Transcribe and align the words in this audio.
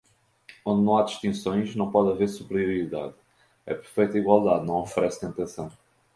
Onde 0.65 0.83
não 0.83 0.97
há 0.97 1.03
distinções, 1.03 1.75
não 1.75 1.91
pode 1.91 2.09
haver 2.09 2.27
superioridade, 2.27 3.13
a 3.67 3.75
perfeita 3.75 4.17
igualdade 4.17 4.65
não 4.65 4.77
oferece 4.81 5.19
tentação. 5.19 5.71